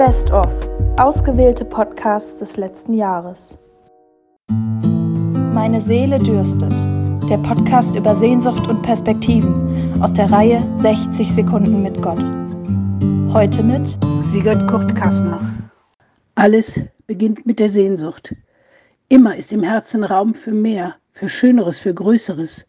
[0.00, 0.50] Best of.
[0.96, 3.58] Ausgewählte Podcasts des letzten Jahres.
[4.48, 6.72] Meine Seele dürstet.
[7.28, 12.18] Der Podcast über Sehnsucht und Perspektiven aus der Reihe 60 Sekunden mit Gott.
[13.34, 15.38] Heute mit Sigurd Kurt Kassner.
[16.34, 18.34] Alles beginnt mit der Sehnsucht.
[19.10, 22.66] Immer ist im Herzen Raum für mehr, für Schöneres, für Größeres.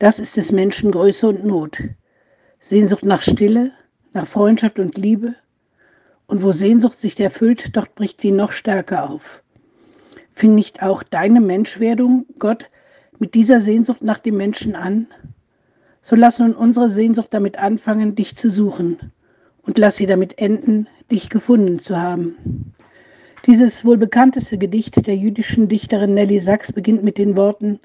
[0.00, 1.78] Das ist des Menschen Größe und Not.
[2.58, 3.70] Sehnsucht nach Stille,
[4.12, 5.36] nach Freundschaft und Liebe.
[6.28, 9.42] Und wo Sehnsucht sich erfüllt, dort bricht sie noch stärker auf.
[10.34, 12.70] Fing nicht auch deine Menschwerdung, Gott,
[13.18, 15.08] mit dieser Sehnsucht nach dem Menschen an?
[16.02, 19.12] So lass nun unsere Sehnsucht damit anfangen, dich zu suchen.
[19.62, 22.74] Und lass sie damit enden, dich gefunden zu haben.
[23.46, 27.80] Dieses wohl bekannteste Gedicht der jüdischen Dichterin Nelly Sachs beginnt mit den Worten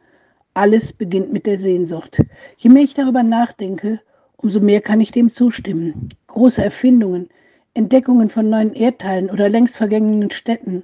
[0.54, 2.22] Alles beginnt mit der Sehnsucht.
[2.58, 4.02] Je mehr ich darüber nachdenke,
[4.36, 6.10] umso mehr kann ich dem zustimmen.
[6.28, 7.30] Große Erfindungen,
[7.76, 10.84] Entdeckungen von neuen Erdteilen oder längst vergangenen Städten,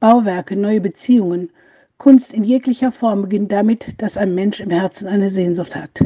[0.00, 1.48] Bauwerke, neue Beziehungen,
[1.96, 5.98] Kunst in jeglicher Form beginnt damit, dass ein Mensch im Herzen eine Sehnsucht hat.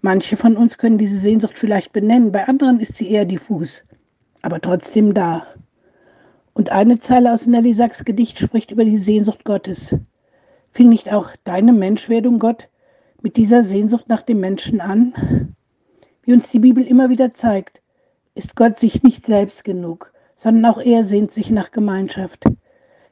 [0.00, 3.82] Manche von uns können diese Sehnsucht vielleicht benennen, bei anderen ist sie eher diffus,
[4.42, 5.44] aber trotzdem da.
[6.54, 9.96] Und eine Zeile aus Nelly Sachs Gedicht spricht über die Sehnsucht Gottes.
[10.70, 12.68] Fing nicht auch deine Menschwerdung, Gott,
[13.22, 15.56] mit dieser Sehnsucht nach dem Menschen an?
[16.22, 17.81] Wie uns die Bibel immer wieder zeigt,
[18.34, 22.44] ist Gott sich nicht selbst genug, sondern auch er sehnt sich nach Gemeinschaft.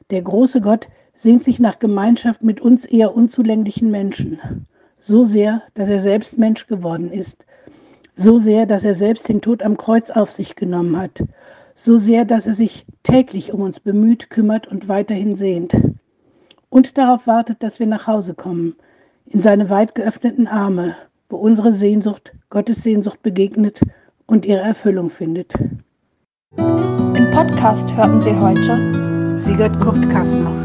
[0.09, 4.65] Der große Gott sehnt sich nach Gemeinschaft mit uns eher unzulänglichen Menschen.
[4.99, 7.45] So sehr, dass er selbst Mensch geworden ist.
[8.15, 11.23] So sehr, dass er selbst den Tod am Kreuz auf sich genommen hat.
[11.75, 15.75] So sehr, dass er sich täglich um uns bemüht, kümmert und weiterhin sehnt.
[16.69, 18.75] Und darauf wartet, dass wir nach Hause kommen,
[19.25, 20.95] in seine weit geöffneten Arme,
[21.29, 23.79] wo unsere Sehnsucht Gottes Sehnsucht begegnet
[24.31, 25.53] und ihre Erfüllung findet.
[26.57, 30.60] Im Podcast hörten Sie heute Sigurd Kurt Kastner.